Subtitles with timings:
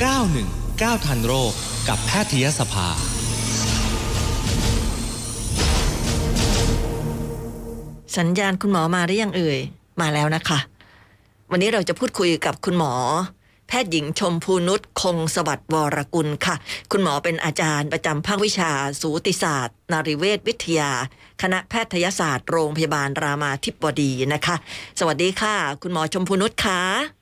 [0.00, 1.52] 919 ทันโรค
[1.88, 2.88] กับแพทยสภา
[8.16, 9.58] สัญญาณคุณหมอมาหรือยังเอ่ย
[10.00, 10.58] มาแล้วนะคะ
[11.50, 12.92] วันนี้เราจะพูดคุยกับคุณหมอ
[13.68, 16.54] แพทย์หญิงชมพูนุชคงสวัสดิ์วรกุลค่ะ
[16.92, 18.70] คุณหมอเป็นอาจารย์ประจำภาควิชา
[19.00, 20.90] สูติศาสตร์ นารีเวชวิทยา
[21.42, 24.56] คณะแพทยศาสตร์โรงพยาบาลรามาธิบดีนะคะ
[24.98, 27.19] สวัสดีค่ะ คุณหมอชมพูนุชค่ะ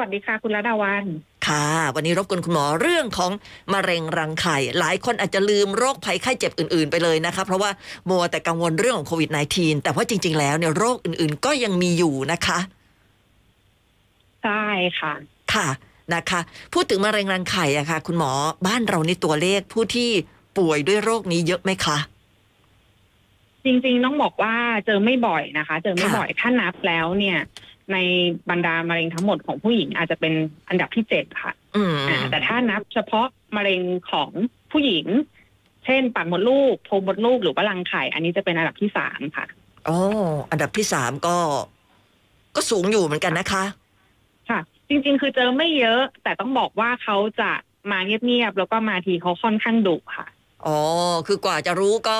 [0.00, 1.04] วัสดีค่ะ คุณระดาวัน
[1.46, 3.32] ค่ะ วันนี้รบกวนคุณหมอเรื่องของ
[3.72, 7.70] มะเร็งรังไข่ หลายคนอาจจะลืมโรคภัยไข้เจ็บอื่นๆไปเลยนะคะ เพราะว่า
[8.10, 12.58] มัวแต่กังวลเรื่องของโควิด -19 แต่ว่าจริง ๆ แล้วเนี่ยโรคอื่นๆก็ยังมีอยู่นะคะ
[14.42, 14.64] ใช่
[15.00, 15.12] ค่ะ
[15.54, 15.68] ค่ะ
[16.14, 16.40] นะคะ
[16.74, 18.30] พูดถึงมะเร็งรังไข่อะค่ะ คุณหมอ
[18.66, 20.10] บ้านเรานี่ตัวเลขผู้ที่
[20.58, 21.98] ป่วยด้วยโรคนี้เยอะไหมคะ
[23.64, 24.54] จริงๆต้องบอกว่า
[24.86, 27.38] เจอไม่บ่อยนะคะ เจอไม่ค่ะบ่อยถ้านับแล้วเนี่ย
[27.92, 27.96] ใน
[28.50, 30.32] บรรดามะเร็งทั้งหมดของผู้หญิงอาจจะเป็น
[30.68, 34.30] อันดับที่เจ็ดค่ะอืมอ่าแต่ถ้านับเฉพาะมะเร็งของ
[34.72, 35.06] ผู้หญิง
[35.84, 39.46] เช่นปากมดลูกโพรงมดลูกหรือว่ารังไข่ อันนี้จะเป็นอันดับที่สามค่ะ
[39.86, 39.98] โอ้
[40.50, 41.36] อันดับที่สามก็
[42.56, 43.64] ก็สูงอยู่เหมือนกันนะคะ
[44.48, 47.50] ค่ะ จริง ๆ คือเจอไม่เยอะ แต่ต้องบอกว่าเขาจะ
[47.90, 50.26] มาเงียบๆแล้วก็มาทีเขาค่อนข้างดุค่ะ
[50.66, 50.78] อ๋อ
[51.26, 52.18] คือกว่าจะรู้ก็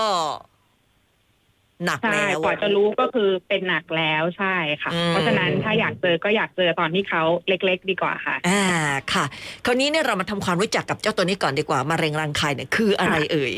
[1.85, 8.65] หนักใช่แล้วกว่าจะรู้ก็คือเป็นหนักแล้วใช่ค่ะอืมเพราะฉะนั้นถ้าอยากเจอก็อยากเจอตอนที่เขาเล็ก ๆ ดีกว่าค่ะ อ่า
[9.13, 9.25] ค่ะ
[9.65, 13.53] คราวนี้เนี่ยเรามาทำความรู้จักกับเจ้าตัวนี้ก่อนดีกว่ามะเร็งรังไข่เนี่ยคืออะไรเอ่ย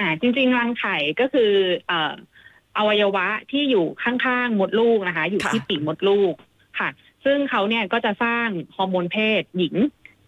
[0.00, 1.52] อ่าจริง ๆ รังไข่ก็คือ
[1.88, 2.12] เอ่อ
[2.76, 6.34] อวัยวะที่อยู่ข้างๆมดลูกนะคะ อยู่ค่ะที่ปีกมดลูก
[6.78, 6.88] ค่ะ
[7.24, 9.74] ซึ่งเขาเนี่ยก็จะสร้างฮอร์โมนเพศหญิง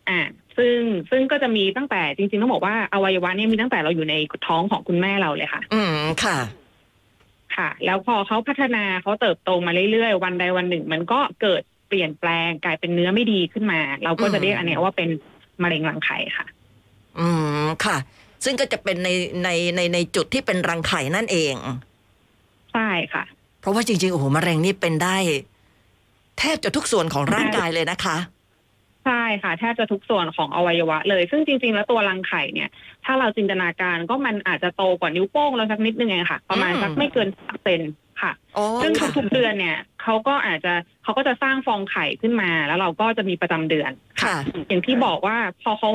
[0.08, 0.20] อ่า
[0.56, 0.78] ซึ่ง
[1.10, 4.14] ซึ่งก็จะมีตั้งแต่จริงๆต้องบอกว่าอวัยวะเนี่ยมีตั้งแต่เราอยู่ใน
[4.46, 6.38] ท้องของคุณแม่เราเลยค่ะ อืมค่ะ
[7.56, 15.08] ค่ะ แล้วพอเขาพัฒนาเขาเติบโตมาเรื่อยๆ วันใดวันหนึ่ง มันก็เกิดเปลี่ยนแปลงกลายเป็นเนื้อไม่ดีขึ้นมา เราก็จะเรียกอันเนี้ยว่าเป็น
[15.62, 16.46] มะเร็งรังไข่ค่ะ
[17.18, 17.28] อื
[17.64, 17.96] มค่ะ
[18.44, 19.08] ซึ่งก็จะเป็นใน
[19.44, 21.54] ในในในจุดที่เป็นรังไข่นั่นเอง
[22.72, 23.24] ใช่ค่ะ
[23.60, 25.16] เพราะว่าจริงๆโอ้โหมะเร็งนี่เป็นได้
[26.38, 28.16] แทบจะทุกส่วนของร่างกายเลยนะคะ
[29.04, 32.68] ใช่ค่ะแทบจะทุกส่วนของอวัยวะเลย ซึ่งจริง ๆ แล้วตัวรังไข่เนี่ย
[33.04, 37.82] ถ้าเราจินตนาการก็มันอาจจะโตกว่านิ้วโป้งเราสักนิดนึงเองค่ะ ประมาณอืมสักไม่เกินสามเซน
[38.22, 40.72] ค่ะอ๋อซึ่งค่ะทุกๆเดือนเนี่ยเขาก็อาจจะ
[41.02, 43.90] เขาก็จะสร้างฟองไข่ขึ้นมา แล้วเราก็จะมีประจำเดือน
[44.22, 44.36] ค่ะ
[44.68, 45.90] อย่างที่บอกว่าพอเขา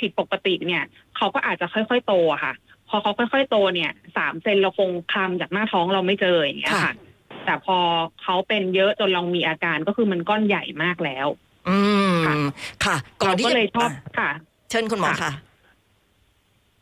[0.00, 0.84] ผิดปกติเนี่ย
[1.16, 2.54] เขาก็อาจจะค่อยๆโตอะค่ะ
[2.88, 6.94] พอเขาค่อยๆโตเนี่ยสามเซนเราคงคลำจากหน้าท้องเราไม่เจออย่างเงี้ยค่ะค่ะ
[7.44, 7.78] แต่พอ
[8.22, 11.26] เขาเป็นเยอะจนเรามีอาการก็คือมันก้อนใหญ่มากแล้ว
[11.68, 11.95] อืม
[12.26, 12.34] ค่ะ
[12.84, 14.30] ค่ะก่อนเราที่ก็จะเลยชอบอะค่ะ
[14.70, 15.32] เชิญคุณหมอค่ะ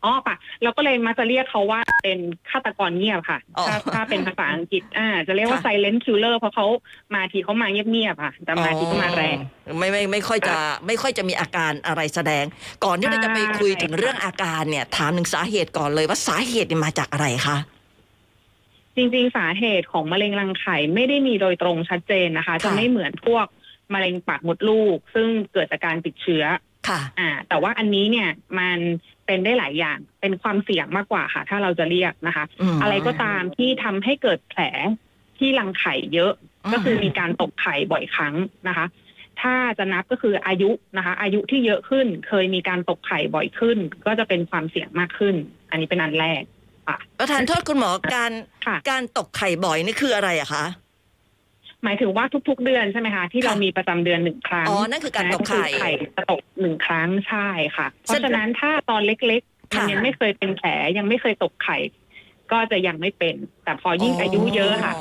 [0.07, 2.19] อ๋อปะเราก็เลยมาจะเรียกเขาว่าเป็น
[2.51, 6.67] ฆาตกรเงียบค่ะอ๋อถ้าถ้าเป็นภาษาอังกฤษอ่าจะเรียกว่าค่ะ silent killer เพราะเขา
[7.15, 10.57] มาทีเขามาเงียบๆค่ะ แต่มาทีก็มาแรงอ๋อไม่ไม่ไม่ค่อยจะ
[10.87, 12.45] ไม่ค่อยจะมีอาการอะไรแสดง
[12.85, 17.57] ก่อนที่เราจะไปคุยถึงใช่ค่ะเรื่องอาการเนี่ย ถามถึงสาเหตุก่อนเลยว่าสาเหตุเนี่ยมาจากอะไรคะ
[18.97, 23.47] จริงๆ สาเหตุของมะเร็งรังไข่ไม่ได้มีโดยตรงชัดเจนนะคะ จะไม่เหมือนพวก
[23.95, 26.45] มะเร็งปากมดลูก ซึ่งเกิดจากการติดเชื้อ
[26.89, 28.29] ค่ะ อ่า แต่ว่าอันนี้เนี่ย
[28.59, 28.79] มัน
[29.27, 34.61] เป็นได้หลายอย่าง เป็นความเสี่ยงมากกว่าค่ะ ถ้าเราจะเรียกนะคะอืมอะไรก็ตามที่ทำให้เกิดแผล
[35.39, 36.33] ที่รังไข่เยอะ
[36.73, 38.35] ก็คือมีการตกไข่บ่อยครั้ง
[38.69, 38.87] นะคะ
[39.43, 45.35] ถ้าจะนับก็คืออายุนะคะ อายุที่เยอะขึ้น เคยมีการตกไข่บ่อยขึ้น ก็จะเป็นความเสี่ยงมากขึ้น
[45.71, 46.43] อันนี้เป็นอันแรก
[46.89, 48.33] ค่ะประธานโทษคุณหมอการ
[48.67, 50.65] ค่ะการตกไข่บ่อยนี่คืออะไรอะคะ
[51.85, 60.69] หมายถึงว่าทุก ๆ เดือนใช่ไหมคะที่เราค่ะมีประจำเดือนหนึ่งครั้งอ๋อนั่นคือการตกไข่นั่นคือไข่จะตกหนึ่งครั้งใช่ค่ะ เพแสดงราะฉะนั้นถ้าตอนเล็กๆมันค่ะยังไม่เคยเป็นแผล
[60.99, 61.77] ยังไม่เคยตกไข่
[62.53, 64.95] ก็จะยังไม่เป็น แต่พอยิ่งอายุเยอะค่ะ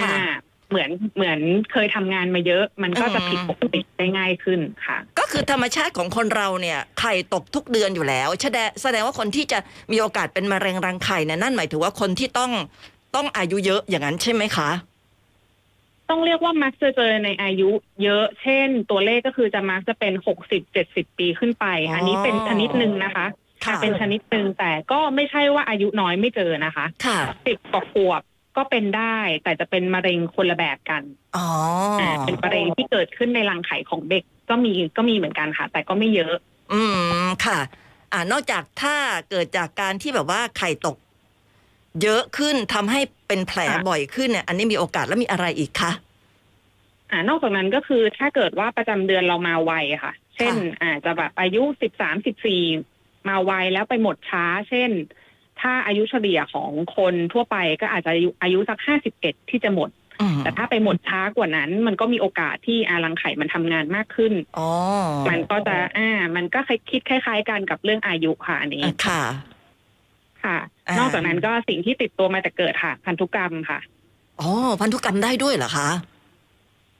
[0.00, 0.24] ค่ะอ่า
[0.70, 1.40] เหมือนเหมือน
[1.72, 9.58] เคยทำงานมาเยอะ มันก็จะอืมผิดปกติได้ง่ายขึ้นค่ะ ก็คือธรรมชาติของคนเราเนี่ยไข่ตกทุกเดือนอยู่แล้วแสดงแสดงว่าคนที่จะ
[9.92, 12.50] มีโอกาสเป็นมะเร็งรังไข่เนี่ยนั่นหมายถึงว่าคนที่ต้อง
[13.16, 14.68] ต้องอายุเยอะอย่างนั้นใช่ไหมคะ
[16.10, 17.70] ต้องเรียกว่ามักจะเจอในอายุ
[18.02, 23.26] เยอะ เช่น ตัวเลขก็คือจะมักจะเป็นหกสิบเจ็ดสิบปีขึ้นไปอ๋ออัอันนี้เป็นชนิดหนึ่งนะคะ
[23.64, 28.22] ค่ะเป็นชนิดหนึ่งแต่ก็ไม่ใช่ว่าอายุน้อยไม่เจอนะคะค่ะสิบกว่าขวบ
[28.56, 31.02] ก็เป็นได้ แต่จะเป็นมะเร็งคนละแบบกัน
[31.36, 31.48] อ๋อ
[32.00, 36.34] อ่าเป็นมะเร็งที่เกิดขึ้นในรังไข่ของเด็กก็มีก็มีเหมือนกันค่ะ แต่ก็ไม่เยอะ
[36.72, 36.80] อื
[37.22, 37.58] มค่ะ
[38.12, 38.94] อ่านอกจากถ้า
[39.30, 40.96] เกิดจากการที่แบบว่าไข่ตก
[42.02, 45.92] เยอะขึ้นทำให้เป็นแผลค่ะบ่อยขึ้นเนี่ยอันนี้มีโอกาสแล้วมีอะไรอีกคะ
[47.10, 52.62] อ่านอกจากนั้นก็คือถ้าเกิดว่าประจำเดือนเรามาไวอะค่ะ เช่น อาจจะแบบอายุสิบสามสิบสี่
[53.28, 54.90] มาไวแล้วไปหมดช้า เช่น
[55.60, 59.90] ถ้าอายุเฉลี่ยของคนทั่วไปก็อาจจะอายุอายุสักห้าสิบเอ็ดที่จะหมด
[60.20, 64.70] อืมแต่ถ้าไปหมดช้ากว่านั้น มันก็มีโอกาสที่อารังไข่มันทำงานมากขึ้นอ๋อ
[65.28, 66.60] มันก็จะอ่า มันก็
[66.90, 69.22] คิดคล้ายๆกันกับเรื่องอายุค่ะอันนี้อะค่ะ
[70.46, 70.58] ค่ะ
[70.88, 73.78] อ่าน นอกจากนั้นก็สิ่งที่ติดตัวมาแต่เกิดค่ะ พันธุกรรมค่ะ
[74.40, 74.50] อ๋อ
[74.80, 75.88] พันธุกรรมได้ด้วยเหรอคะ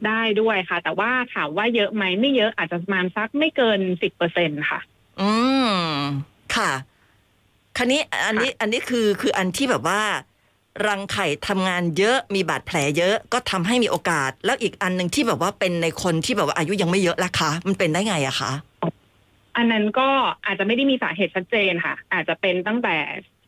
[0.07, 4.81] ได้ด้วยค่ะ แต่ว่าถามว่าเยอะไหมไม่เยอะอาจจะประมาณสักไม่เกินสิบเปอร์เซ็นค่ะ
[5.21, 5.31] อื
[5.69, 5.73] ม
[6.57, 6.71] ค่ะ
[7.77, 10.01] คันนี้อันนี้อันนี้คือคืออันที่แบบว่า
[10.87, 18.53] รังไข่ทำงานเยอะมีบาดแผลเยอะก็ทำให้มีโอกาส แล้วอีกอันหนึ่งที่แบบว่าเป็นในคนที่แบบว่าอายุยังไม่เยอะละคะมันเป็นได้ไงอะคะ
[19.57, 20.09] อันนั้นก็
[20.47, 22.97] อาจจะไม่ได้มีสาเหตุชัดเจนค่ะ อาจจะเป็นตั้งแต่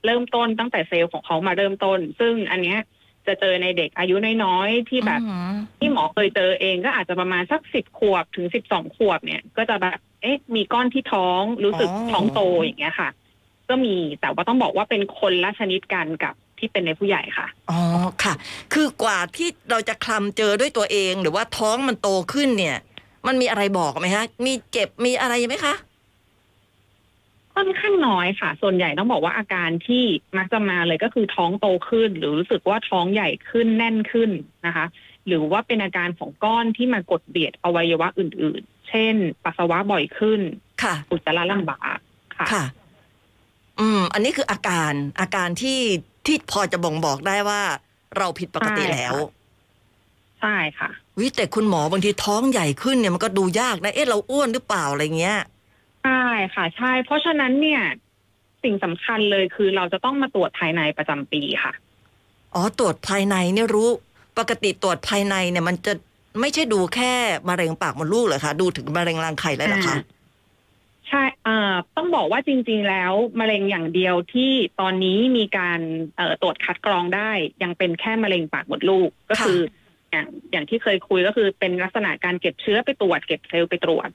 [0.04, 2.78] เริ่มต้นตั้งแต่เซลล์ของเขามาเริ่มต้น ซึ่งอันเนี้ย
[3.26, 4.14] จะเจอในเด็กอายุ
[4.44, 13.08] น้อยๆที่แบบอืมที่หมอเคยเจอเองก็อาจจะประมาณสักสิบขวบถึงสิบสองขวบเนี่ย ก็จะแบบเอ๊ะมีก้อนที่ท้องรู้สึกอ๋อท้องโตอย่างเงี้ยค่ะ
[13.68, 17.80] ก็มีแต่ว่าต้องบอกว่าเป็นคนละชนิดกันกับที่เป็นในผู้ใหญ่ค่ะ อ๋อ
[18.22, 18.34] ค่ะ
[18.74, 22.76] คือกว่าที่เราจะคลำเจอด้วยตัวเอง หรือว่าท้องมันโตขึ้นเนี่ย
[23.26, 25.74] มันมีอะไรบอกไหมคะ มีเจ็บ มีอะไรไหมคะ
[27.58, 30.04] ค่อนข้างน้อยค่ะ ส่วนใหญ่ต้องบอกว่าอาการที่
[30.36, 34.30] มักจะมาเลยก็คือท้องโตขึ้น หรือรู้สึกว่าท้องใหญ่ขึ้นแน่นขึ้น
[34.66, 34.86] นะคะ
[35.26, 39.14] หรือว่าเป็นอาการของก้อนที่มากดเบียดอวัยวะอื่น ๆ เช่น
[39.44, 40.40] ปัสสาวะบ่อยขึ้น
[40.82, 41.98] ค่ะอุจจาระลำบาก
[42.36, 42.64] ค่ะค่ะ
[43.78, 45.80] อืม อันนี้คืออาการอาการที่
[46.26, 47.62] ที่พอจะบ่งบอกได้ว่า
[48.18, 49.14] เราผิดปกติใช่ค่ะแล้ว
[50.40, 56.24] ใช่ค่ะวิแต่คุณหมอบางทีท้องใหญ่ขึ้นเนี่ยมันก็ดูยากนะเอ๊ะเราอ้วนหรือเปล่าอะไรเงี้ยใช่
[56.54, 57.82] ค่ะใช่ เพราะฉะนั้นเนี่ย
[58.62, 61.72] สิ่งสำคัญเลยคือเราจะต้องมาตรวจภายในประจำปีค่ะ
[62.54, 63.88] อ๋อตรวจภายในเนี่ยรู้
[64.38, 65.92] ปกติตรวจภายในเนี่ยมันจะ
[66.40, 67.12] ไม่ใช่ดูแค่
[67.48, 69.96] มะเร็งปากมดลูกเหรอคะดูถึงมะเร็งรังไข่เลยเหรอคะ
[71.08, 75.80] ใช่เอ่อต้องบอกว่าจริง ๆ แล้วมะเร็งอย่างเดียวที่ตอนนี้มีการ
[76.16, 77.30] เอ่อตรวจคัดกรองได้
[77.62, 79.58] ยังเป็นแค่มะเร็งปากมดลูกก็คือ
[80.10, 84.08] อย่างอย่างที่เคยคุยก็คือเป็นลักษณะการเก็บเชื้อไปตรวจ เก็บเซลล์ไปตรวจ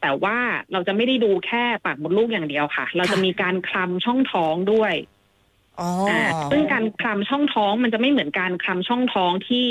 [0.00, 0.36] แต่ว่า
[0.72, 4.94] เราจะไม่ได้ดูแค่ปากมดลูกอย่างเดียวค่ะ เราจะมีการคลำช่องท้องด้วย
[5.80, 9.68] อ๋ออ่าซึ่งการคลำช่องท้องมันจะไม่เหมือนการคลำช่องท้องที่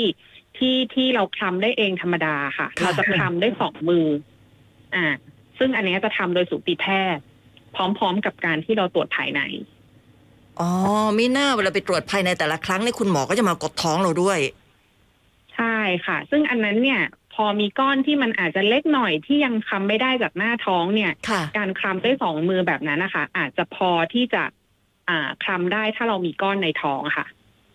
[0.58, 4.06] ที่ที่เราคลำได้เองธรรมดาค่ะค่ะเราจะคลำได้สองมือ
[4.94, 5.06] อ่า
[5.58, 6.86] ซึ่งอันเนี้ยจะทำโดยสูติแพ
[7.16, 7.22] ทย์
[7.74, 9.40] พร้อมๆกับการที่เราตรวจภายใน
[10.60, 10.70] อ๋อ
[11.18, 14.38] มีหน้าเวลาไปตรวจภายในแต่ละครั้งเนี่ยคุณหมอก็จะมากดท้องเราด้วย
[15.54, 15.76] ใช่
[16.06, 24.42] ค่ะ ซึ่งอันนั้นเนี่ยพ อมีก้อนที่มันอาจจะเล็กหน่อยที่ยังคลำไม่ได้จากหน้าท้องเนี่ย ค่ะ การคลำด้วยสองมือแบบนั้นนะคะ อาจจะพอที่จะ
[25.08, 27.26] อ่าคลำได้ถ้าเรามีก้อนในท้องค่ะ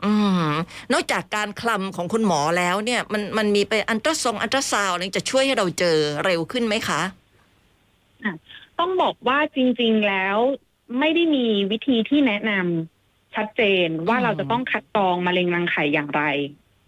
[0.05, 0.13] อื
[0.49, 0.51] ม
[0.93, 7.01] นอกจากการคลำของคุณหมอแล้วเนี่ย มันมันมีไปอันตราซองอันตราซาวน์อะไรจะช่วยให้เราเจอเร็วขึ้นไหมคะ
[8.79, 10.37] ต้องบอกว่าจริง ๆแล้ว
[10.99, 16.23] ไม่ได้มีวิธีที่แนะนำชัดเจนว่าอืม เราจะต้องคัดกรองมะเร็งรังไข่อย่างไร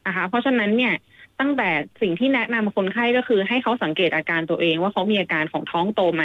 [0.07, 0.94] นะคะ เพราะฉะนั้นเนี่ย
[1.40, 1.70] ตั้งแต่
[2.02, 6.24] สิ่งที่แนะนำคนไข้ก็คือให้เขาสังเกตอาการตัวเองว่าเขามีอาการของท้องโตไหม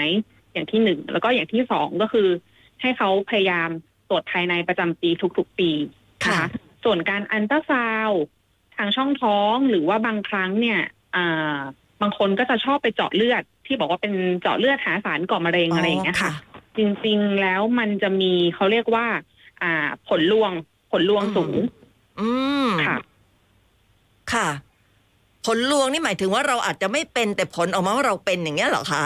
[0.53, 2.29] อย่างที่หนึ่งแล้วก็อย่างที่สองก็คือ
[2.81, 3.69] ให้เขาพยายาม
[4.09, 5.71] ตรวจภายในประจำปีทุกๆปี
[6.21, 6.47] นะค่ะคะ
[6.85, 8.23] ส่วนการอันตราซาวด์
[8.77, 10.81] ทางช่องท้องหรือว่าบางครั้งเนี่ย
[11.17, 11.59] อ่า
[12.03, 16.33] บางคนก็จะชอบไปเจาะเลือด ที่บอกว่าเป็นเจาะเลือดหาสารก่อมะเร็งอะไรอย่างเงี้ยค่ะ
[16.77, 19.07] จริงๆแล้วมันจะมีเขาเรียกว่า
[19.62, 20.53] อ่า ผลลวง
[20.91, 21.57] ผลลวงสูง
[22.21, 22.29] อื
[22.67, 22.97] มค่ะ
[24.33, 24.70] ค่ะผ
[25.56, 29.05] ลลวงนี่หมายถึงว่าเราอาจจะไม่เป็นแต่ผลออกมาว่าเราเป็นอย่างเงี้ยเหรอคะ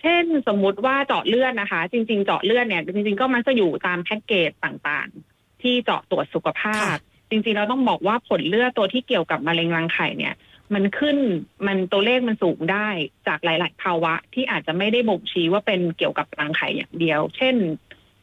[0.00, 6.98] เช่นสมมุติว่าเจาะเลือดนะคะ จริง ๆ เจาะเลือดเนี่ยจริง ๆ ก็มักจะอยู่ตามแพ็กเกจต่างๆ ที่เจาะตรวจสุขภาพค่ะ
[7.30, 10.34] จริง ๆ เราต้องบอกว่าผลเลือดตัวที่เกี่ยวกับมะเร็งรังไข่เนี่ย
[10.74, 11.16] มันขึ้น
[11.66, 12.88] มันตัวเลขมันสูงได้
[13.26, 17.56] จากหลาย ๆ ภาวะที่อาจจะไม่ได้บ่งชี้ว่าเป็นเกี่ยวกับรังไข่อย่างเดียว เช่น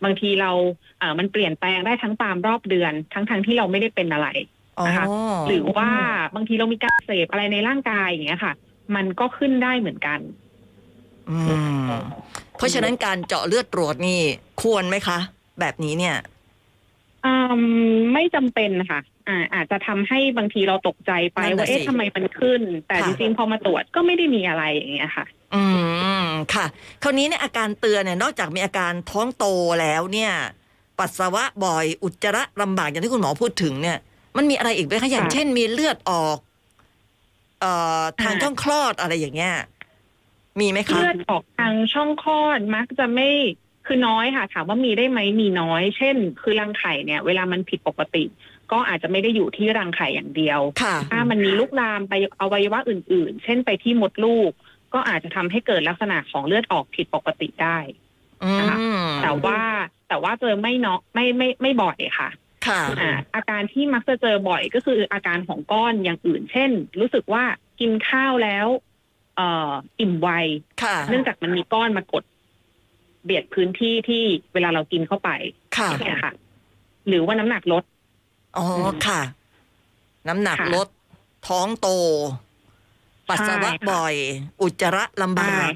[0.03, 0.51] บางทีเรา
[0.99, 5.05] เอ่อมันเปลี่ยนแปลงได้ทั้งตามรอบเดือน ทั้งทงๆที่เราไม่ได้เป็นอะไรอ๋อ นะคะ
[5.47, 5.89] หรือว่า
[6.35, 8.53] บางทีเรามีการเสพอะไรในร่างกายอย่างเงี้ยค่ะ
[8.95, 10.19] มันก็ขึ้นได้เหมือนกัน
[11.29, 11.37] อื
[11.87, 11.89] ม
[12.57, 14.19] เพราะฉะนั้นการเจาะเลือดตรวจนี่
[14.61, 15.17] ควรไหมคะ
[15.59, 16.15] แบบนี้เนี่ย
[17.25, 17.61] อืม
[18.13, 25.63] ไม่จำเป็นค่ะอ่าอาจจะทำให้บางทีเราตกใจไปนั่นน่ะว่าเอ๊ะสิทำไมมันขึ้น แต่ค่ะจริงๆพอมาตรวจก็ไม่ได้มีอะไรอย่างเงี้ยค่ะ อื
[26.23, 26.65] มค่ะ
[27.03, 29.45] คราวนี้เนี่ยอาการเตือนเนี่ยนอกจากมีอาการท้องโต
[29.81, 30.33] แล้วเนี่ย
[30.99, 33.97] ปัสสาวะบ่อยอุจจาระลำบากอย่างที่คุณหมอพูดถึงเนี่ย
[34.37, 36.37] มันมีอะไรอีกไหมคะอย่างค่ะเช่นมีเลือดออก
[37.61, 39.55] เอ่อทางอ่าช่องคลอดอะไรอย่างเงี้ย
[40.59, 43.29] มีไหมคะเลือดออกทางช่องคลอดมักจะไม่
[43.85, 48.23] คือน้อยค่ะ ถามว่ามีได้ไหมมีน้อย เช่น คือรังไข่เนี่ย เวลามันผิดปกติ
[48.71, 54.51] ก็อาจจะไม่ได้อยู่ที่รังไข่อย่างเดียวค่ะถ้ามันมีลุกลามไปอวัยวะอื่น ๆ เช่นไปที่มดลูก
[54.93, 57.77] ก็อาจจะทำให้เกิดลักษณะของเลือดออกผิดปกติได้
[58.43, 58.77] อืมนะคะ
[59.23, 59.59] แต่ว่า
[60.07, 62.29] แต่ว่าเจอไม่เนาะไม่ไม่ไม่บ่อยค่ะ
[62.67, 67.43] ค่ะอ่าอาการที่มักจะเจอบ่อยก็คืออาการของก้อนอย่างอื่น เช่น รู้สึกว่า
[67.79, 68.67] กินข้าวแล้ว
[69.35, 70.29] เอ่ออิ่มไว
[70.83, 72.23] ค่ะเนื่องจากมันมีก้อนมากด
[73.23, 75.29] เบียดพื้นที่ที่เวลาเรากินเข้าไป
[75.77, 76.33] ค่ะเนี่ยค่ะ
[77.07, 77.83] หรือว่าน้ำหนักลด
[78.57, 78.65] อ๋อ
[79.07, 79.21] ค่ะ
[80.27, 80.87] น้ำหนักค่ะลด
[81.47, 81.89] ท้องโต
[83.29, 84.15] ปัสสาวะใช่ค่ะบ่อย
[84.61, 85.69] อุจจาระลำบาก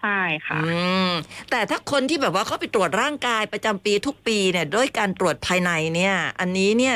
[0.00, 0.70] ใช่ค่ะ อื
[1.08, 1.10] ม
[1.50, 6.94] แต่ถ้าคนที่แบบว่าเขาไปตรวจร่างกายประจำปีทุกปีเนี่ย ด้วยการตรวจภายในเนี่ย อันนี้เนี่ย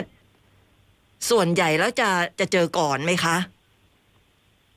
[1.30, 2.08] ส่วนใหญ่แล้วจะ
[2.40, 3.36] จะเจอก่อนไหมคะ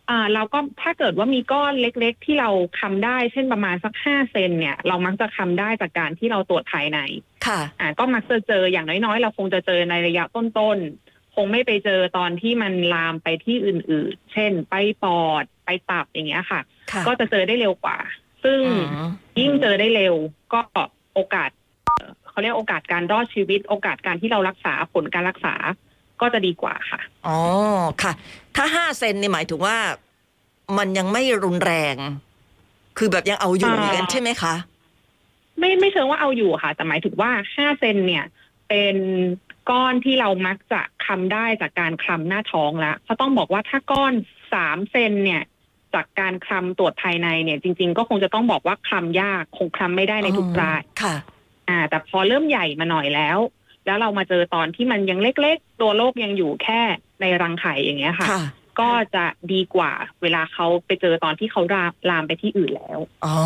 [0.09, 6.99] อ่าเราก็ถ้าเกิดว่ามีก้อนเล็ก ๆ ที่เราคำได้ เช่นประมาณสักห้าเซนเนี่ย เรามักจะคำได้จากการที่เราตรวจภายใน
[7.47, 16.61] ค่ะ อ่าก็มักจะเจออย่างน้อยๆ เราคงจะเจอในระยะต้นๆ คงไม่ไปเจอตอนที่มันลามไปที่อื่นๆ เช่น ไปปอดไปตับอย่างเงี้ยค่ะค่ะ
[17.07, 17.97] ก็จะเจอได้เร็วกว่า
[18.43, 18.73] ซึ่งอื
[19.05, 20.15] มยิ่งเจอได้เร็ว
[20.53, 20.59] ก็
[21.15, 21.49] โอกาส
[21.85, 25.53] เอ่อเขาเรียกโอกาสการรอดชีวิต โอกาสการที่เรารักษาผลการรักษา
[26.21, 27.37] ก็จะดีกว่าค่ะ อ๋อ
[28.01, 28.11] ค่ะ
[28.55, 29.77] ถ้าห้าเซนนี่หมายถึงว่า
[30.77, 31.95] มันยังไม่รุนแรง
[32.97, 34.55] คือแบบยังเอาอยู่อ่าอย่างนั้นใช่ไหมคะ
[35.59, 38.25] ไม่ไม่เชิงว่าเอาอยู่ค่ะ แต่หมายถึงว่าห้าเซนเนี่ย
[38.69, 38.97] เป็น
[39.69, 44.13] ก้อนที่เรามักจะคำได้จากการคลำหน้าท้องแล้วเพราะต้องบอกว่าถ้าก้อน
[44.53, 45.43] สามเซนเนี่ย
[45.97, 51.15] จากการคลำตรวจภายในเนี่ย จริง ๆ ก็คงจะต้องบอกว่าคลำยากคงคลำไม่ได้ในทุกรายค่ะ
[51.69, 53.37] อ่า แต่พอเริ่มใหญ่มาหน่อยแล้ว
[53.85, 56.81] แล้วเรามาเจอตอนที่มันยังเล็ก ๆ ตัวโรคยังอยู่แค่
[57.21, 58.43] ในรังไข่อย่างเงี้ยค่ะค่ะ
[58.79, 63.37] ก็จะดีกว่าเวลาเขาไปเจอตอนที่เขาลามลามไปที่อื่นแล้ว อ๋อ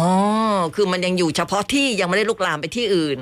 [0.75, 3.19] คือมันยังอยู่เฉพาะที่ยังไม่ได้ลุกลามไปที่อื่น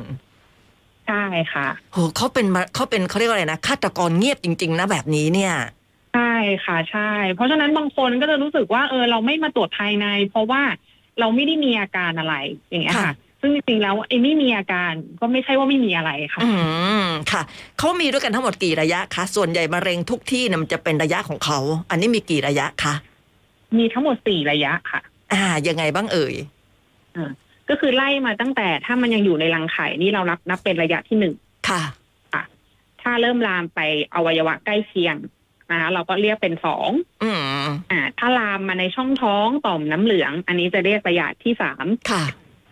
[1.08, 5.54] ใช่ค่ะ โหเขาเป็นมาเขาเป็นเขาเรียกว่าอะไรนะฆาตกรเงียบจริง ๆ นะแบบนี้เนี่ย
[6.14, 6.34] ใช่
[6.66, 10.62] ค่ะใช่ เพราะฉะนั้นบางคนก็จะรู้สึกว่าเออเราไม่มาตรวจภายใน เพราะว่า
[11.20, 12.36] เราไม่ได้มีอาการอะไร
[12.70, 16.50] อย่างเงี้ยค่ะค่ะ ซึ่งจริงๆแล้วไอ้ไม่มีอาการก็ไม่ใช่ว่าไม่มีอะไรค่ะ อื
[17.04, 17.42] มค่ะ
[17.80, 22.94] เขามีด้วยกันทั้งหมดกี่ระยะคะส่วนใหญ่มะเร็งทุกที่เนี่ยมันจะเป็นระยะของเขา อันนี้มีกี่ระยะคะ
[23.78, 25.02] มีทั้งหมดสี่ระยะค่ะ
[25.34, 26.36] อ่า ยังไงบ้างเอ่ย
[27.70, 31.34] ก็คือไล่มาตั้งแต่ถ้ามันยังอยู่ในรังไข่นี่เรานับนับเป็นระยะที่หนึ่ง
[31.70, 31.82] ค่ะ
[33.02, 33.80] ถ้าเริ่มลามไป
[34.16, 35.16] อวัยวะใกล้เคียง
[35.72, 36.90] นะคะเราก็เรียกเป็นสอง
[37.24, 37.32] อื
[37.66, 42.24] มอ่า ถ้าลามมาในช่องท้องต่อมน้ำเหลือง อันนี้จะเรียกระยะที่สามค่ะ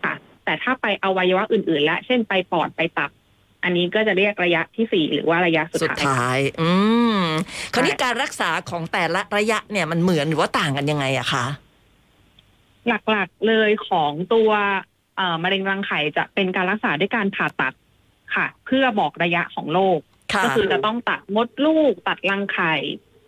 [0.02, 0.14] ค่ะ
[0.44, 3.10] แต่ถ้าไปอวัยวะอื่นๆและเช่นไปปอดไปตับ
[3.64, 6.70] อันนี้ก็จะเรียกระยะที่สี่หรือว่าระยะสุดสุดท้ายท้าย อื
[7.18, 7.20] ม
[7.72, 11.44] คราวนี้ใช่การรักษาของแต่ละระยะเนี่ยมันเหมือนหรือว่าต่างกันยังไงอะคะ
[13.10, 14.50] หลักๆเลยของตัว
[15.16, 17.74] เอ่อมะเร็งรังไข่จะเป็นการรักษาด้วยการผ่าตัด
[18.34, 20.07] ค่ะ เพื่อบอกระยะของโรคค่ะ
[20.44, 22.74] ก็คือจะต้องตัดมดลูกตัดรังไข่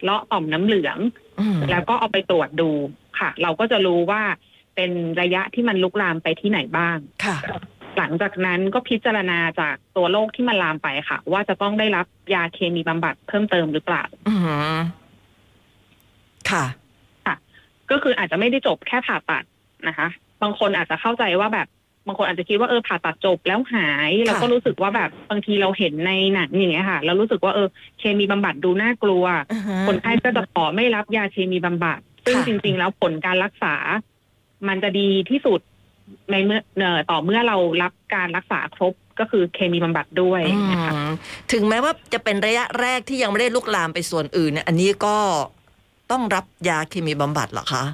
[0.02, 0.99] เลาะต่อมน้ำเหลือง
[1.40, 2.71] อืมแล้วก็เอาไปตรวจดู
[3.19, 4.23] ค่ะ เราก็จะรู้ว่า
[4.76, 4.90] เป็น
[5.21, 7.37] ระยะที่มันลุกลามไปที่ไหนบ้างค่ะ
[7.99, 14.35] หลังจากนั้นก็พิจารณาจากตัวโรคที่มันลามไปค่ะ ว่าจะต้องได้รับยาเคมีบำบัดเพิ่มเติมหรือเปล่าอื
[14.76, 14.78] ม
[16.50, 16.64] ค่ะ
[17.90, 19.45] ก็คืออาจจะไม่ได้จบแค่ผ่าตัด
[19.88, 20.09] นะคะ
[20.42, 21.69] บางคนอาจจะเข้าใจว่าแบบ
[22.07, 33.75] บางคนอาจจะคิดว่าเออผ่าตัดจบแล้วหายแล้วก็รู้สึกว่าแบบบางทีเราเห็นในหนังอย่างเงี้ยค่ะเรารู้สึกว่าเออเคมีบำบัดดูน่ากลัวอือฮึคนไข้ก็จะขอไม่รับยาเคมีบำบัด ซึ่งค่ะจริง ๆ แล้วผลการรักษา
[34.69, 35.61] มันจะดีที่สุด
[36.30, 41.11] ในเมื่อเอ่อต่อเมื่อเรารับการรักษาครบก็คือเคมีบำบัดด้วยอืนะคะม
[41.52, 45.16] ถึงแม้ว่าจะเป็นระยะแรกที่ยังไม่ได้ลุกลามไปส่วนอื่นเนี่ยอันนี้ก็
[46.11, 47.85] ต้องรับยาเคมีบำบัดเหรอคะ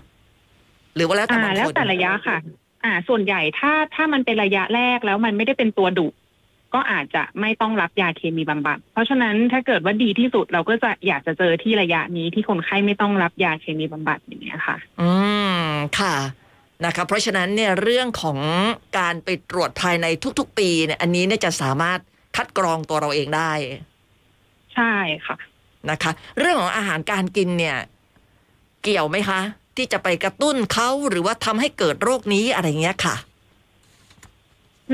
[0.94, 2.36] หรือว่าแล้วแต่อ่าบางคนแล้วแต่ระยะค่ะ
[2.86, 6.08] อ่า ส่วนใหญ่ถ้าถ้ามันเป็นระยะแรกแล้วมันไม่ได้เป็นตัวดุ
[6.74, 15.10] ก็อาจจะไม่ต้องรับยาเคมีบำบัด เพราะฉะนั้นถ้าเกิดว่าดีที่สุดเราก็จะอยากจะเจอที่ระยะนี้ที่คนไข้ไม่ต้องรับยาเคมีบำบัดอย่างเงี้ยค่ะ อื
[15.60, 16.14] มค่ะ
[16.84, 18.38] นะคะเพราะฉะนั้นเนี่ยเรื่องของ
[18.98, 20.06] การไปตรวจภายใน
[20.38, 21.98] ทุกๆ ปีเนี่ย อันนี้เนี่ยจะสามารถ
[22.36, 23.52] คัดกรองตัวเราเองได้
[24.74, 24.92] ใช่
[25.26, 25.36] ค่ะ
[25.90, 27.76] นะคะ เรื่องของอาหารการกินเนี่ย
[28.82, 29.40] เกี่ยวไหมคะ
[29.76, 33.16] ที่จะไปกระตุ้นเขาหรือว่าทำให้เกิดโรคนี้อะไรเงี้ยค่ะ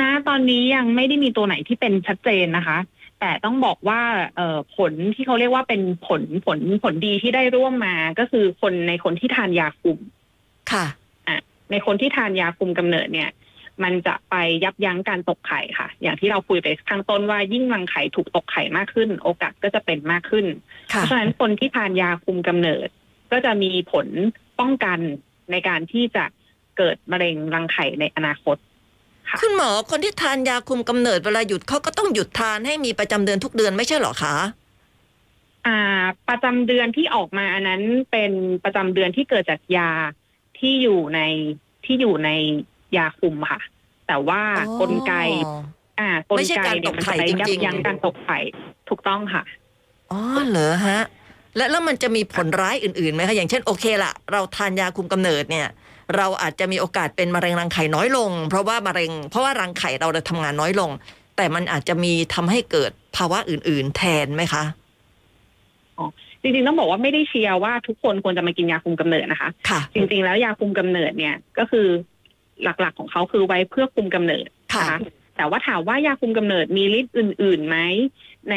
[0.01, 2.79] ณตอนนี้ยังไม่ได้มีตัวไหนที่เป็นชัดเจนนะคะ
[3.21, 4.01] แต่ต้องบอกว่า
[4.37, 9.99] เอ่อผลที่เขาเรียกว่าเป็นผลผลผลดีที่ได้ร่วมมาก็คือคนในคนที่ทานยาคุม
[10.73, 10.87] ค่ะ
[11.71, 13.31] ในคนที่ทานยาคุมกำเนิดเนี่ย
[13.83, 14.35] มันจะไป
[14.65, 20.47] ยับยั้งการตกไข่ค่ะ อย่างที่เราคุยไปข้างต้นว่ายิ่งรังไข่ถูกตกไข่มากขึ้น โอกาสก็จะเป็นมากขึ้น
[20.89, 22.89] เพค่ะราะฉะนั้นคนที่ทานยาคุมกำเนิด
[23.33, 24.07] ก็จะมีผล
[24.63, 24.99] ป้องกัน
[25.51, 26.25] ในการที่จะ
[26.79, 28.57] เกิดมะเร็งรังไข่ในอนาคต
[29.29, 34.37] ค่ะคุณหมอคนที่ทานยาคุมกำเนิดเวลาหยุดเขาก็ต้องหยุดทานให้มีประจำเดือนทุกเดือนไม่ใช่เหรอคะ
[35.67, 35.79] อ่า
[36.29, 38.33] ประจำเดือนที่ออกมาอันนั้นเป็น
[38.65, 39.91] ประจำเดือนที่เกิดจากยา
[40.59, 41.21] ที่อยู่ใน
[41.85, 42.31] ที่อยู่ใน
[42.97, 43.61] ยาคุมค่ะ
[44.07, 45.15] แต่ว่าอ๋อกลไก
[46.01, 48.39] อ่ากลไม่ใช่ไกการเนี่ตยกมันไข่จะไปยัจริบงๆยั้งการตกไข่
[48.89, 49.43] ถูกต้องค่ะ
[50.11, 50.99] อ๋อเหรอฮะ
[51.57, 55.69] และแล้วมันจะมีผลร้ายอื่นๆไหมคะอย่างเช่นโอเคละเราทานยาคุมกำเนิดเนี่ย
[56.17, 60.91] เราอาจจะมีโอกาสเป็นมะเร็งรังไข่น้อยลง เพราะว่ามะเร็ง เพราะว่ารังไข่เราจะทำงานน้อยลง
[61.37, 64.63] แต่มันอาจจะมีทำให้เกิดภาวะอื่น ๆ แทนไหมคะ
[66.43, 71.87] จริงๆต้องบอกว่าไม่ได้เชียร์ว่าทุกคนควรจะมากินยาคุมกำเนิดนะคะค่ะจริง ๆ แล้วยาคุมกำเนิดเนี่ยก็คือ
[72.65, 74.99] หลักๆของเขาคือไว้เพื่อคุมกำเนิดค่ะนะคะ
[75.43, 77.77] แต่ว่าถามว่ายาคุมกำเนิดมีฤทธิ์อื่นๆไหม
[78.49, 78.55] ใน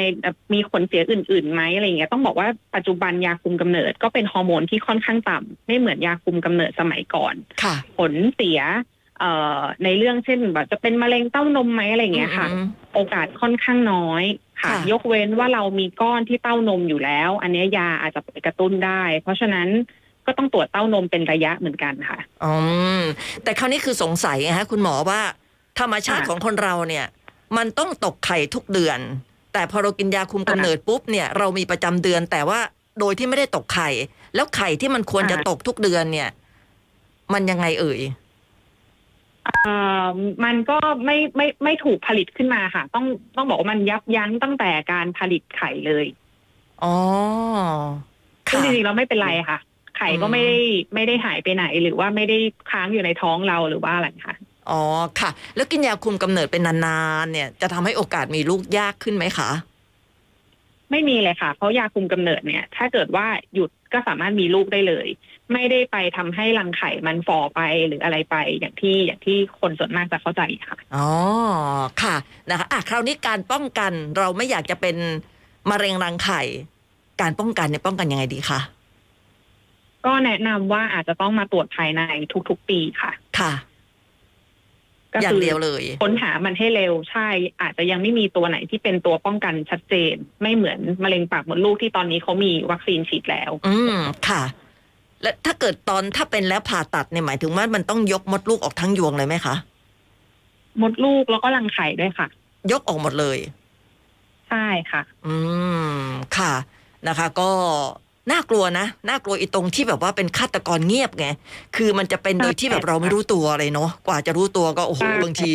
[0.53, 8.59] มีผลเสียอื่นๆไหมอะไรอย่างเงี้ยต้องบอกว่าปัจจุบันยาคุมกำเนิดก็เป็นฮอร์โมนที่ค่อนข้างต่ำไม่เหมือนยาคุมกำเนิดสมัยก่อนค่ะผลเสีย
[9.19, 14.23] เอ่อในเรื่องเช่นแบบจะเป็นมะเร็งเต้านมไหมอะไรอย่างเงี้ยค่ะอืมโอกาสค่อนข้างน้อย
[14.61, 19.69] ค่ะค่ะ ยกเว้นว่าเรามีก้อนที่เต้านมอยู่แล้ว อันเนี้ยยาอาจจะไปกระตุ้นได้ เพราะฉะนั้น
[20.25, 22.53] ก็ต้องตรวจเต้านมเป็นระยะเหมือนกันค่ะอื
[22.99, 23.01] ม
[23.43, 25.21] แต่คราวนี้คือสงสัยไงฮะคุณหมอว่า
[25.79, 27.05] ธรรมชาติค่ะของคนเราเนี่ย
[27.57, 28.99] มันต้องตกไข่ทุกเดือน
[29.53, 32.59] แต่พอเรากินยาคุมกำเนิดปุ๊บเนี่ยเรามีประจำเดือน แต่ว่า
[32.99, 33.89] โดยที่ไม่ได้ตกไข่
[34.35, 36.29] แล้วไข่ที่มันควรจะตกทุกเดือนเนี่ย
[37.33, 37.99] มันยังไงเอ่ย
[39.45, 40.07] เอ่อ
[40.45, 43.05] มันก็ไม่ไม่ไม่ถูกผลิตขึ้นมาค่ะ ต้อง
[43.35, 46.05] ต้องบอกว่ามันยับยั้งตั้งแต่การผลิตไข่เลย
[46.83, 46.95] อ๋อ
[48.49, 49.59] ซึ่งค่ะจริงๆเราไม่เป็นไรค่ะ
[49.97, 50.57] ไข่ก็อืมไม่ได้
[50.95, 52.37] ไม่ได้หายไปไหน หรือว่าไม่ได้
[52.71, 54.35] ค้างอยู่ในท้องเราหรือว่าอะไรค่ะ
[54.69, 54.81] อ๋อ
[55.19, 59.49] ค่ะ แล้วกินยาคุมกำเนิดเป็นนานๆเนี่ย จะทำให้โอกาสมีลูกยากขึ้นไหมคะ
[60.91, 65.07] ไม่มีเลยค่ะ เพราะยาคุมกำเนิดเนี่ย ถ้าเกิดว่าหยุดก็สามารถมีลูกได้เลย
[65.53, 71.09] ไม่ได้ไปทำให้รังไข่มันฝ่อไปหรืออะไรไปอย่างที่อย่างที่คนส่วนมากจะเข้าใจค่ะ อ๋อ
[72.01, 72.15] ค่ะ
[72.49, 74.95] นะคะอะคราวนี้การป้องกันเราไม่อยากจะเป็น
[75.69, 76.41] มะเร็งรังไข่
[77.21, 78.59] การป้องกันเนี่ยป้องกันยังไงดีคะ
[80.05, 82.01] ก็แนะนำว่าอาจจะต้องมาตรวจภายใน
[82.49, 83.53] ทุกๆ ปีค่ะ ค่ะ
[85.15, 87.27] ก็อย่างคือเดียวเลยค้นหามันให้เร็วใช่
[87.61, 93.95] อาจจะยังไม่มีตัวไหนที่เป็นตัวป้องกันชัดเจน ไม่เหมือนมะเร็งปากมดลูกที่ตอนนี้เขามีวัคซีนฉีดแล้ว อืม
[94.27, 94.43] ค่ะ
[95.21, 99.55] และถ้าเกิดตอนถ้าเป็นแล้วผ่าตัดเนี่ยหมายถึงว่ามันต้องยกมดลูกออกทั้งยวงเลยไหมคะ
[100.81, 102.27] มดลูกแล้วก็รังไข่ด้วยค่ะ
[102.71, 103.37] ยกออกหมดเลย
[104.49, 105.35] ใช่ค่ะ อื
[105.97, 105.99] ม
[106.37, 106.53] ค่ะ
[107.07, 107.49] นะคะ ก็
[108.31, 111.27] น่ากลัวนะน่ากลัวอีตรงที่แบบว่าเป็นฆาตกรเงียบไง
[111.75, 115.53] คือมันจะเป็นโดยที่แบบเราไม่รู้ตัวเลยเนาะกว่าจะรู้ตัวก็โอ้โหใช่บางที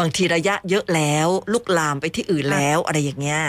[0.00, 3.42] บางทีระยะเยอะแล้ว ลุกลามไปที่อื่นแล้วอะไรอย่างเงี้ย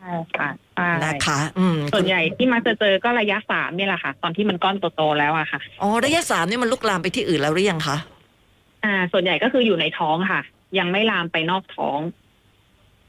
[0.00, 7.96] ใช่ค่ะใช่นะคะ อืมส่วนใหญ่ที่มักจะเจอก็ระยะสามเนี่ยแหละค่ะ ตอนที่มันก้อนโตๆแล้วอะค่ะอ๋อระยะสามนี่มันลุกลามไปที่อื่นแล้วหรือยังคะ
[8.84, 10.40] อ่า ส่วนใหญ่ก็คืออยู่ในท้องค่ะ
[10.78, 11.98] ยังไม่ลามไปนอกท้อง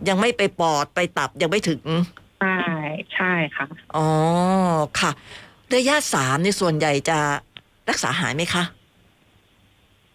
[0.10, 1.82] ยังไม่ไปปอดไปตับยังไม่ถึง
[2.42, 2.58] ใช่
[3.14, 4.08] ใช่ค่ะ อ๋อ
[5.00, 5.12] ค่ะ
[5.76, 7.20] ระยะสามในส่วนใหญ่จะ
[7.90, 8.64] รักษาหายไหมคะ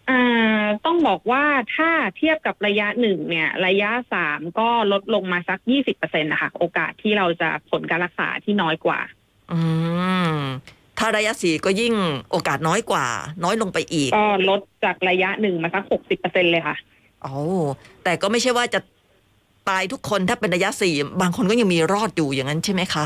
[0.09, 1.43] อ่าต้องบอกว่า
[1.75, 8.99] ถ้าเทียบกับระยะหนึ่งเนี่ย ระยะสามก็ลดลงมาสักยี่สิบเปอร์เซ็นต์นะคะโอกาสที่เราจะผลการรักษาที่น้อยกว่า
[9.51, 9.59] อื
[10.33, 10.35] ม
[10.99, 11.93] ถ้าระยะสี่ก็ยิ่ง
[12.31, 13.05] โอกาสน้อยกว่า
[13.43, 16.75] น้อยลงไปอีก ก็ลดจากระยะหนึ่งมาสักหกสิบเปอร์เซ็นเลยค่ะ
[17.21, 17.33] โอ้
[18.03, 18.79] แต่ก็ไม่ใช่ว่าจะ
[19.69, 23.05] ตายทุกคนถ้าเป็นระยะสี่บางคนก็ยังมีรอดอยู่อย่างนั้นใช่ไหมคะ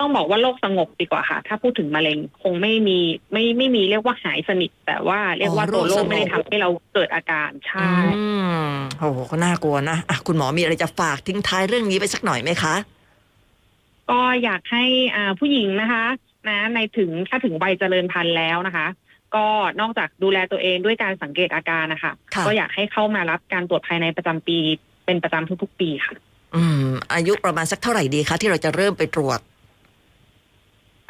[0.00, 2.98] ต้องบอกว่าโรคสงบดีกว่าค่ะ ถ้าพูดถึงมะเร็งคงไม่มี
[3.32, 8.24] ไม่ไม่มีเรียกว่าหายสนิท แต่ว่าเรียกว่าอ๋อตัวโรโรคสคงบไม่ได้ทำให้เราเกิดอาการใช่อื
[8.66, 12.74] มโอ้โหก็น่ากลัวนะอะคุณหมอมีอะไรจะฝากทิ้งท้ายเรื่องนี้ไปสักหน่อยไหมคะ
[14.10, 14.84] ก็อยากให้
[15.16, 16.04] อ่าผู้หญิงนะคะ
[16.48, 18.86] นะ ในถึงถ้าถึงวัยเจริญพันธุ์แล้วนะคะ
[19.34, 19.46] ก็
[19.80, 24.58] นอกจากดูแลตัวเองด้วยการสังเกตอาการนะคะค่ะก็อยากให้เข้ามารับการตรวจภายในประจำปี
[25.04, 26.14] เป็นประจำทุกๆปีค่ะ
[26.54, 29.40] อืม อายุประมาณสักเท่าไหร่ดีคะที่เราจะเริ่มไปตรวจ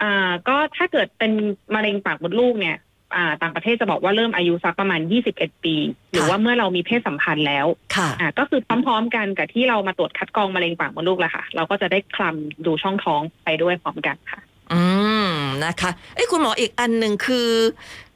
[0.02, 1.32] อ่า ก็ถ้าเกิดเป็น
[1.74, 2.76] มะเร็งปากมดลูกเนี่ย
[3.16, 5.00] อ่า ต่างประเทศจะบอกว่าเริ่มอายุสักประมาณ
[5.32, 5.76] 21 ปี
[6.12, 14.40] หรือว่าเมื่อเรามีเพศสัมพันธ์แล้ว ค่ะ อ่า ก็คือพร้อมๆกันกับที่เรามาตรวจคัดกรองมะเร็งปากมดลูกแหละค่ะ เราก็จะได้คลำดูช่องท้องไปด้วยพร้อมกันค่ะ
[14.72, 14.82] อื
[15.26, 15.30] ม
[15.64, 17.50] นะคะ เอ้ยคุณหมออีกอันหนึ่งคือ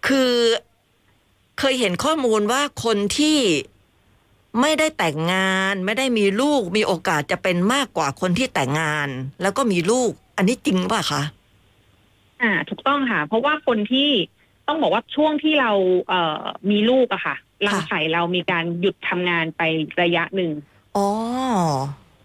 [0.07, 0.33] คือ
[1.59, 3.37] เคยเห็นข้อมูลว่าคนที่
[4.61, 9.09] ไม่ได้แต่งงาน ไม่ได้มีลูกมีโอกาสจะเป็นมากกว่าคนที่แต่งงาน
[9.43, 11.23] แล้วก็มีลูก อันนี้จริงป่ะคะ
[12.43, 14.11] อ่า ถูกต้องค่ะ เพราะว่าคนที่
[14.67, 15.73] ต้องบอกว่าช่วงที่เรา
[16.09, 19.63] เอ่อมีลูกอะค่ะรังไข่เรามีการหยุดทำงานไป
[20.03, 20.51] ระยะหนึ่ง
[20.97, 21.09] อ๋อ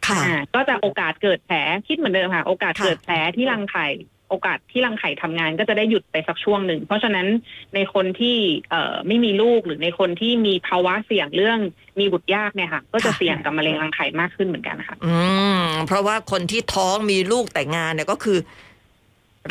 [0.07, 1.57] ค่ะอ่าก็จะโอกาสเกิดแผล
[1.87, 3.87] คิดเหมือนเดิมค่ะ โอกาสค่ะเกิดแผลที่รังไข่
[4.33, 7.27] โอกาสที่รังไข่ทำงานก็จะได้หยุดไปสักช่วงหนึ่ง เพราะฉะนั้น
[7.75, 8.37] ในคนที่
[8.69, 11.59] เอ่อไม่มีลูกหรือในคนที่มีภาวะเสี่ยงเรื่อง
[11.99, 15.15] มีบุตรยากเนี่ยค่ะ ก็จะเสี่ยงกับมะเร็งรังไข่มากขึ้นเหมือนกันค่ะ อื
[15.63, 18.37] มเพราะว่าคนที่ท้องมีลูกแต่งงานเนี่ยก็คือ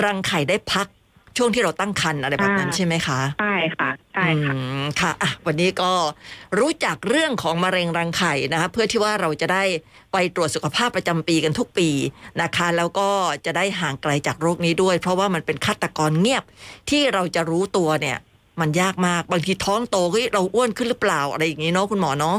[0.04, 0.86] รังไข่ได้พัก
[1.36, 5.92] ช่วงที่เราตั้งครรภ์อะไรแบบนั้นอ่าใช่ไหมคะใช่ค่ะใช่ค่ะอืมค่ะอะวันนี้ก็
[6.58, 9.64] รู้จักเรื่องของมะเร็งรังไข่นะคะเพื่อที่ว่าเราจะได้
[10.12, 11.88] ไปตรวจสุขภาพประจำปีกันทุกปี
[12.42, 13.08] นะคะ แล้วก็
[13.46, 16.44] จะได้ห่างไกลจากโรคนี้ด้วย เพราะว่ามันเป็นฆาตกรเงียบ
[16.90, 18.18] ที่เราจะรู้ตัวเนี่ย
[18.60, 22.38] มันยากมากบางทีท้องโตเฮ้ยเราอ้วนขึ้นหรือเปล่าอะไรอย่างนี้เนาะคุณหมอเนาะ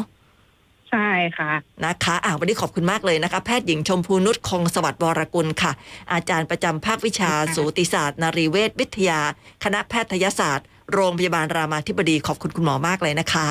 [0.94, 1.52] ใช่ค่ะ
[1.86, 5.72] นะคะอะวันนี้ขอบคุณมากเลยนะคะ แพทย์หญิงชมพูนุชคงสวัสดิ์วรกุลค่ะ
[6.14, 9.20] อาจารย์ประจำภาควิชาค่ะสูติศาสตร์ นารีเวชวิทยา
[9.64, 13.50] คณะแพทยศาสตร์ โรงพยาบาลรามาธิบดีขอบคุณคุณหมอมากเลยนะคะ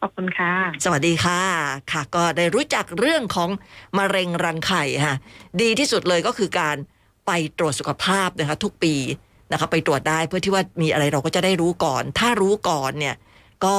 [0.00, 0.52] ขอบคุณค่ะ
[0.84, 1.40] สวัสดีค่ะ
[1.92, 3.50] ค่ะ ก็ได้รู้จักเรื่องของ
[3.98, 5.14] มะเร็งรังไข่ค่ะ
[5.60, 6.76] ดีที่สุดเลยก็คือการ
[7.26, 8.94] ไปตรวจสุขภาพนะคะทุกปี
[9.52, 13.14] นะคะไปตรวจได้เพื่อที่ว่ามีอะไรเราก็จะได้รู้ก่อน ถ้ารู้ก่อนเนี่ย
[13.64, 13.76] ก็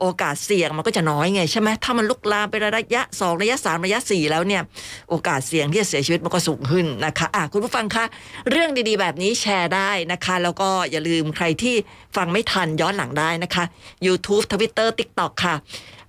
[0.00, 4.62] โอกาสเสี่ยงมันก็จะน้อยไงใช่ไหมถ้ามันลุกลามไประยะสองระยะสามระยะสี่แล้วเนี่ย
[5.10, 8.04] โอกาสเสี่ยงที่จะเสียชีวิตมันก็สูงขึ้นนะคะอะคุณผู้ฟังคะ
[8.50, 11.74] เรื่องดีๆ แบบนี้แชร์ได้นะคะ แล้วก็อย่าลืมใครที่
[12.16, 13.64] ฟังไม่ทันย้อนหลังได้นะคะ
[14.06, 15.54] YouTube Twitter TikTok ค่ะ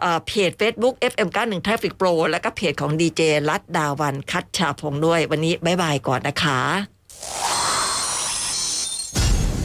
[0.01, 6.59] เอ่อเพจ Facebook FM91 Traffic Pro แล้วก็เพจของดีเจรัตดาวันคัตชาพงศ์ด้วย วันนี้บ๊ายบายก่อนนะคะ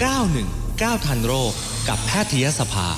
[0.02, 1.52] 91 9ทันโรค
[1.88, 2.88] กับแพทยสภา